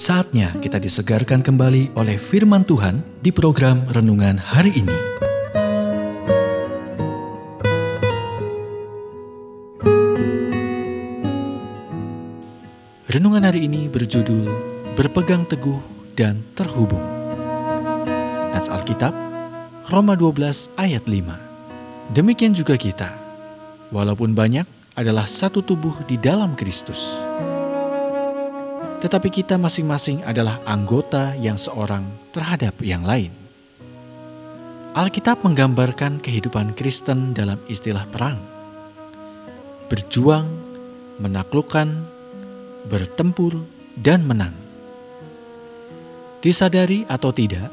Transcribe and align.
Saatnya 0.00 0.56
kita 0.64 0.80
disegarkan 0.80 1.44
kembali 1.44 1.92
oleh 1.92 2.16
firman 2.16 2.64
Tuhan 2.64 3.04
di 3.20 3.28
program 3.28 3.84
renungan 3.92 4.40
hari 4.40 4.72
ini. 4.72 4.96
Renungan 13.12 13.44
hari 13.44 13.68
ini 13.68 13.92
berjudul 13.92 14.48
Berpegang 14.96 15.44
Teguh 15.44 15.84
dan 16.16 16.40
Terhubung. 16.56 17.04
Nats 18.56 18.72
Alkitab, 18.72 19.12
Roma 19.92 20.16
12 20.16 20.80
ayat 20.80 21.04
5. 21.04 22.16
Demikian 22.16 22.56
juga 22.56 22.80
kita, 22.80 23.12
walaupun 23.92 24.32
banyak, 24.32 24.64
adalah 24.96 25.28
satu 25.28 25.60
tubuh 25.60 25.92
di 26.08 26.16
dalam 26.16 26.56
Kristus 26.56 27.04
tetapi 29.00 29.32
kita 29.32 29.56
masing-masing 29.56 30.20
adalah 30.28 30.60
anggota 30.68 31.32
yang 31.40 31.56
seorang 31.56 32.04
terhadap 32.36 32.76
yang 32.84 33.00
lain. 33.00 33.32
Alkitab 34.92 35.40
menggambarkan 35.40 36.20
kehidupan 36.20 36.76
Kristen 36.76 37.32
dalam 37.32 37.56
istilah 37.70 38.04
perang. 38.12 38.36
Berjuang, 39.88 40.46
menaklukkan, 41.16 41.88
bertempur, 42.92 43.56
dan 43.96 44.28
menang. 44.28 44.52
Disadari 46.44 47.08
atau 47.08 47.32
tidak, 47.32 47.72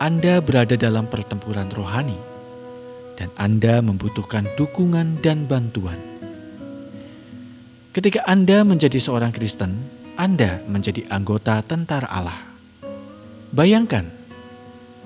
Anda 0.00 0.40
berada 0.40 0.76
dalam 0.76 1.08
pertempuran 1.08 1.68
rohani, 1.72 2.16
dan 3.20 3.28
Anda 3.36 3.84
membutuhkan 3.84 4.48
dukungan 4.56 5.20
dan 5.20 5.44
bantuan. 5.44 5.96
Ketika 7.90 8.22
Anda 8.30 8.62
menjadi 8.62 9.02
seorang 9.02 9.34
Kristen, 9.34 9.99
anda 10.20 10.60
menjadi 10.68 11.08
anggota 11.08 11.64
tentara 11.64 12.04
Allah. 12.12 12.36
Bayangkan, 13.56 14.04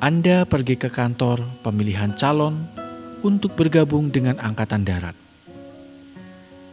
Anda 0.00 0.48
pergi 0.48 0.80
ke 0.80 0.88
kantor 0.88 1.44
pemilihan 1.60 2.16
calon 2.16 2.64
untuk 3.20 3.52
bergabung 3.52 4.08
dengan 4.08 4.40
Angkatan 4.40 4.88
Darat. 4.88 5.12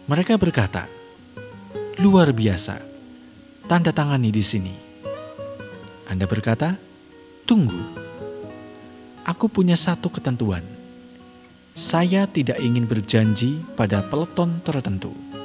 Mereka 0.08 0.40
berkata, 0.40 0.88
"Luar 2.00 2.32
biasa, 2.32 2.80
tanda 3.68 3.92
tangani 3.92 4.32
di 4.32 4.40
sini." 4.40 4.72
Anda 6.08 6.24
berkata, 6.24 6.80
"Tunggu, 7.44 7.92
aku 9.28 9.52
punya 9.52 9.76
satu 9.76 10.08
ketentuan. 10.08 10.64
Saya 11.76 12.24
tidak 12.24 12.64
ingin 12.64 12.88
berjanji 12.88 13.60
pada 13.76 14.00
peleton 14.00 14.64
tertentu." 14.64 15.39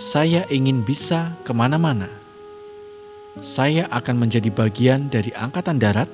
Saya 0.00 0.48
ingin 0.48 0.80
bisa 0.80 1.36
ke 1.44 1.52
mana-mana. 1.52 2.08
Saya 3.44 3.84
akan 3.92 4.24
menjadi 4.24 4.48
bagian 4.48 5.12
dari 5.12 5.28
Angkatan 5.36 5.76
Darat, 5.76 6.08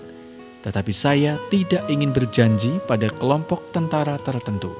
tetapi 0.66 0.90
saya 0.90 1.38
tidak 1.54 1.86
ingin 1.86 2.10
berjanji 2.10 2.82
pada 2.90 3.06
kelompok 3.14 3.70
tentara 3.70 4.18
tertentu. 4.18 4.74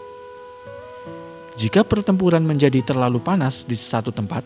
Jika 1.55 1.87
pertempuran 1.87 2.43
menjadi 2.43 2.83
terlalu 2.83 3.23
panas 3.23 3.63
di 3.63 3.79
satu 3.79 4.11
tempat, 4.11 4.43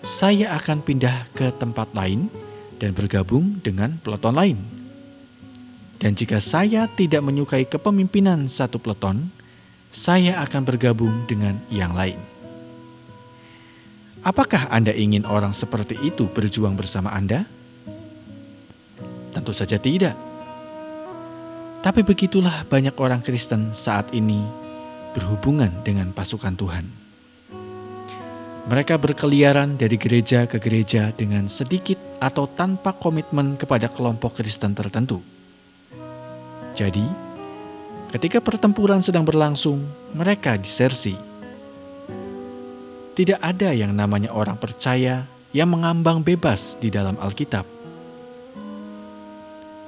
saya 0.00 0.56
akan 0.56 0.80
pindah 0.80 1.28
ke 1.36 1.52
tempat 1.60 1.92
lain 1.92 2.32
dan 2.80 2.96
bergabung 2.96 3.60
dengan 3.60 4.00
peleton 4.00 4.32
lain. 4.32 4.58
Dan 6.00 6.16
jika 6.16 6.40
saya 6.40 6.88
tidak 6.88 7.20
menyukai 7.20 7.68
kepemimpinan 7.68 8.48
satu 8.48 8.80
peleton, 8.80 9.28
saya 9.92 10.40
akan 10.40 10.64
bergabung 10.64 11.28
dengan 11.28 11.60
yang 11.68 11.92
lain. 11.92 12.31
Apakah 14.22 14.70
Anda 14.70 14.94
ingin 14.94 15.26
orang 15.26 15.50
seperti 15.50 15.98
itu 15.98 16.30
berjuang 16.30 16.78
bersama 16.78 17.10
Anda? 17.10 17.42
Tentu 19.34 19.50
saja 19.50 19.82
tidak. 19.82 20.14
Tapi 21.82 22.06
begitulah 22.06 22.62
banyak 22.70 22.94
orang 23.02 23.18
Kristen 23.18 23.74
saat 23.74 24.14
ini 24.14 24.38
berhubungan 25.10 25.74
dengan 25.82 26.14
pasukan 26.14 26.54
Tuhan. 26.54 26.86
Mereka 28.70 28.94
berkeliaran 29.02 29.74
dari 29.74 29.98
gereja 29.98 30.46
ke 30.46 30.62
gereja 30.62 31.10
dengan 31.10 31.50
sedikit 31.50 31.98
atau 32.22 32.46
tanpa 32.46 32.94
komitmen 32.94 33.58
kepada 33.58 33.90
kelompok 33.90 34.38
Kristen 34.38 34.70
tertentu. 34.70 35.18
Jadi, 36.78 37.02
ketika 38.14 38.38
pertempuran 38.38 39.02
sedang 39.02 39.26
berlangsung, 39.26 39.82
mereka 40.14 40.54
disersi 40.54 41.31
tidak 43.12 43.44
ada 43.44 43.76
yang 43.76 43.92
namanya 43.92 44.32
orang 44.32 44.56
percaya 44.56 45.28
yang 45.52 45.68
mengambang 45.68 46.24
bebas 46.24 46.80
di 46.80 46.88
dalam 46.88 47.20
Alkitab. 47.20 47.68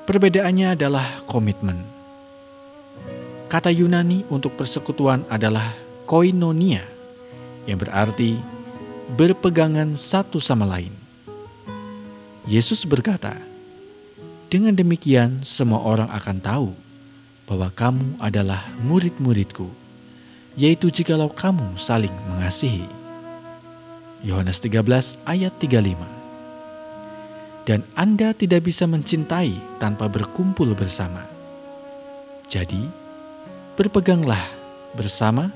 Perbedaannya 0.05 0.77
adalah 0.77 1.25
komitmen. 1.25 1.81
Kata 3.49 3.73
Yunani 3.73 4.29
untuk 4.29 4.61
persekutuan 4.61 5.25
adalah 5.33 5.73
koinonia, 6.05 6.85
yang 7.65 7.81
berarti 7.81 8.37
berpegangan 9.17 9.97
satu 9.97 10.37
sama 10.37 10.69
lain. 10.69 10.93
Yesus 12.45 12.85
berkata, 12.85 13.33
"Dengan 14.53 14.77
demikian, 14.77 15.41
semua 15.41 15.81
orang 15.81 16.13
akan 16.13 16.37
tahu 16.45 16.69
bahwa 17.49 17.73
kamu 17.73 18.21
adalah 18.21 18.69
murid-muridku, 18.85 19.73
yaitu 20.61 20.93
jikalau 20.93 21.33
kamu 21.33 21.81
saling 21.81 22.13
mengasihi." 22.29 23.04
Yohanes 24.25 24.57
13 24.65 25.21
ayat 25.29 25.53
35. 25.61 27.69
Dan 27.69 27.85
Anda 27.93 28.33
tidak 28.33 28.65
bisa 28.65 28.89
mencintai 28.89 29.53
tanpa 29.77 30.09
berkumpul 30.09 30.73
bersama. 30.73 31.29
Jadi, 32.49 32.89
berpeganglah 33.77 34.41
bersama 34.97 35.53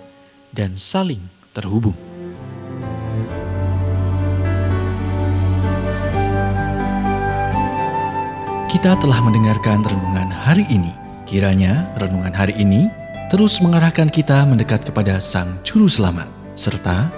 dan 0.53 0.77
saling 0.77 1.21
terhubung. 1.57 1.97
Kita 8.69 9.01
telah 9.01 9.21
mendengarkan 9.25 9.81
renungan 9.81 10.29
hari 10.29 10.69
ini. 10.69 10.93
Kiranya 11.25 11.89
renungan 11.97 12.37
hari 12.37 12.53
ini 12.61 12.93
terus 13.33 13.61
mengarahkan 13.65 14.09
kita 14.09 14.45
mendekat 14.49 14.85
kepada 14.85 15.21
Sang 15.21 15.61
Juru 15.61 15.89
Selamat, 15.89 16.29
serta 16.57 17.18